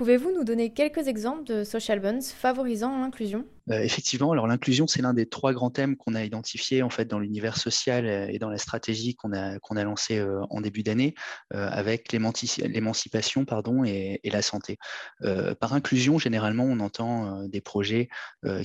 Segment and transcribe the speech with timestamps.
[0.00, 3.44] Pouvez-vous nous donner quelques exemples de social bonds favorisant l'inclusion?
[3.70, 7.04] Euh, effectivement, alors l'inclusion, c'est l'un des trois grands thèmes qu'on a identifiés en fait
[7.04, 10.60] dans l'univers social euh, et dans la stratégie qu'on a, qu'on a lancée euh, en
[10.60, 11.14] début d'année
[11.50, 14.78] avec l'émancipation pardon, et, la santé.
[15.58, 18.08] par inclusion, généralement, on entend des projets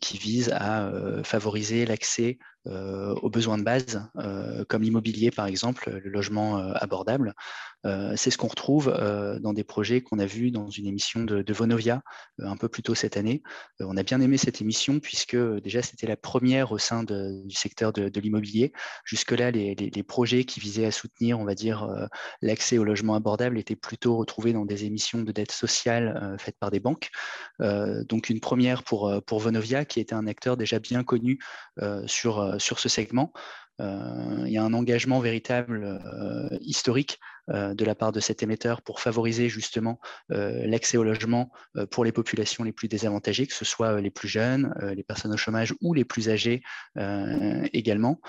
[0.00, 0.90] qui visent à
[1.22, 4.02] favoriser l'accès aux besoins de base,
[4.68, 7.34] comme l'immobilier par exemple, le logement abordable.
[7.84, 8.92] c'est ce qu'on retrouve
[9.40, 12.02] dans des projets qu'on a vus dans une émission de Vonovia
[12.38, 13.42] un peu plus tôt cette année.
[13.80, 17.54] on a bien aimé cette émission puisque euh, déjà c'était la première au sein du
[17.54, 18.72] secteur de, l'immobilier.
[19.04, 22.06] Jusque-là, les, projets qui visaient à soutenir, on va dire, euh,
[22.40, 26.58] l'accès au logement abordable étaient plutôt retrouvés dans des émissions de dette sociale euh, faites
[26.58, 27.10] par des banques.
[27.60, 31.38] donc une première pour, pour Vonovia, qui était un acteur déjà bien connu
[32.06, 33.32] sur, sur ce segment.
[33.78, 36.00] il y a un engagement véritable
[36.60, 39.98] historique de la part de cet émetteur pour favoriser justement
[40.30, 44.10] euh, l'accès au logement euh, pour les populations les plus désavantagées, que ce soit les
[44.10, 46.62] plus jeunes, les personnes au chômage ou les plus âgées
[47.72, 48.20] également.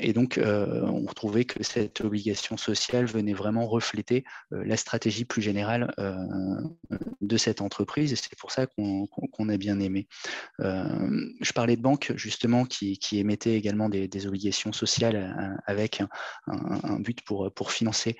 [0.00, 5.92] et donc, on retrouvait que cette obligation sociale venait vraiment refléter la stratégie plus générale
[7.20, 10.08] de cette entreprise et c'est pour ça qu'on a bien aimé.
[10.58, 16.02] je parlais de banques justement qui, émettaient également des, obligations sociales avec
[16.46, 18.16] un, but pour financer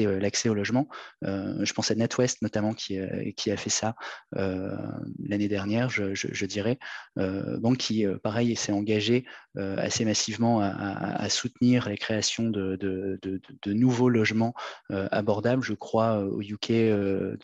[0.00, 0.88] euh, l'accès au logement.
[1.24, 3.94] Euh, je pense à NetWest notamment qui, euh, qui a fait ça
[4.32, 6.78] l'année dernière, je, dirais.
[7.16, 9.24] banque qui, pareil, s'est engagé
[9.56, 14.54] assez massivement à, soutenir la création de, de, nouveaux logements
[14.90, 15.62] abordables.
[15.62, 16.70] Je crois au UK,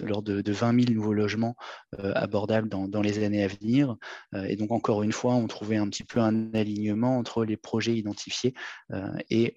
[0.01, 1.57] l'ordre de, 20 000 nouveaux logements
[1.99, 3.97] abordables dans, les années à venir.
[4.35, 7.97] et donc, encore une fois, on trouvait un petit peu un alignement entre les projets
[7.97, 8.55] identifiés
[9.31, 9.55] et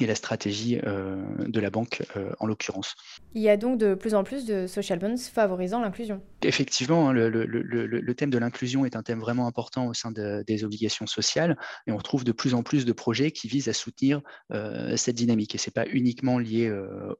[0.00, 2.94] et la stratégie euh, de la banque euh, en l'occurrence.
[3.34, 6.22] Il y a donc de plus en plus de social bonds favorisant l'inclusion.
[6.42, 11.06] Effectivement, hein, le, thème de l'inclusion est un thème vraiment important au sein des obligations
[11.06, 11.56] sociales
[11.86, 14.20] et on retrouve de plus en plus de projets qui visent à soutenir
[14.52, 15.54] euh, cette dynamique.
[15.54, 16.72] Et ce n'est pas uniquement lié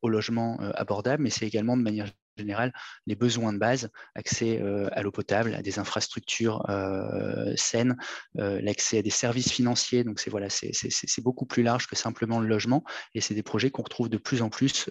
[0.02, 2.72] au logement abordable, mais c'est également de manière général
[3.06, 7.96] les besoins de base, accès euh, à l'eau potable, à des infrastructures euh, saines,
[8.38, 10.04] euh, l'accès à des services financiers.
[10.04, 12.84] Donc c'est voilà, c'est beaucoup plus large que simplement le logement
[13.14, 14.88] et c'est des projets qu'on retrouve de plus en plus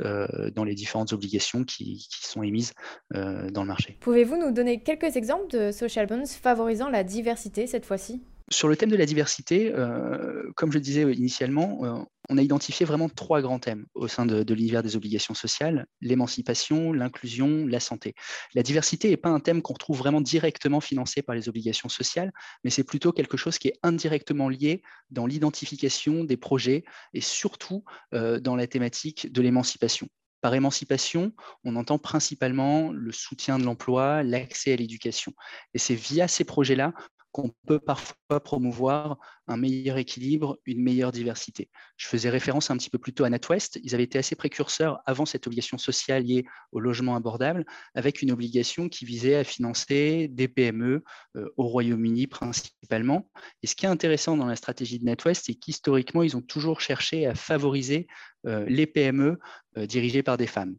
[0.56, 2.74] dans les différentes obligations qui, qui sont émises
[3.14, 3.98] dans le marché.
[4.00, 8.22] Pouvez-vous nous donner quelques exemples de social bonds favorisant la diversité cette fois-ci?
[8.52, 12.86] Sur le thème de la diversité, euh, comme je disais initialement, euh, on a identifié
[12.86, 18.16] vraiment trois grands thèmes au sein de, l'univers des obligations sociales, l'émancipation, l'inclusion, la santé.
[18.56, 22.32] La diversité n'est pas un thème qu'on retrouve vraiment directement financé par les obligations sociales,
[22.64, 27.84] mais c'est plutôt quelque chose qui est indirectement lié dans l'identification des projets et surtout
[28.14, 30.08] euh, dans la thématique de l'émancipation.
[30.40, 31.34] Par émancipation,
[31.66, 35.34] on entend principalement le soutien de l'emploi, l'accès à l'éducation.
[35.74, 36.94] Et c'est via ces projets-là
[37.32, 41.70] qu'on peut parfois promouvoir un meilleur équilibre, une meilleure diversité.
[41.98, 43.80] Je faisais référence un petit peu plus tôt à NatWest.
[43.84, 47.66] Ils avaient été assez précurseurs avant cette obligation sociale liée au logement abordable,
[47.96, 51.04] avec une obligation qui visait à financer des PME
[51.36, 53.30] euh, au Royaume-Uni principalement.
[53.64, 56.82] Et ce qui est intéressant dans la stratégie de NatWest, c'est qu'historiquement, ils ont toujours
[56.82, 58.08] cherché à favoriser
[58.44, 59.38] les PME
[59.78, 60.76] euh, dirigées par des femmes.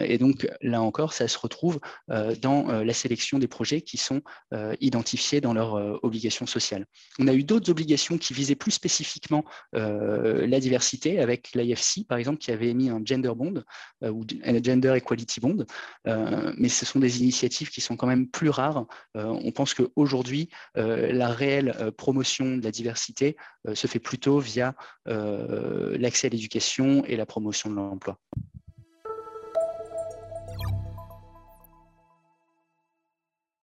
[0.00, 4.22] et donc, là encore, ça se retrouve dans la sélection des projets qui sont
[4.80, 6.86] identifiés dans leur obligations sociales.
[7.18, 12.38] On a eu d'autres obligations qui visaient plus spécifiquement la diversité, avec l'IFC, par exemple,
[12.38, 13.62] qui avait émis un gender bond
[14.02, 15.66] ou un gender equality bond.
[16.56, 18.86] mais ce sont des initiatives qui sont quand même plus rares.
[19.14, 23.36] on pense qu'aujourd'hui, la réelle promotion de la diversité
[23.74, 24.74] se fait plutôt via
[25.04, 28.18] l'accès à l'éducation et la promotion de l'emploi.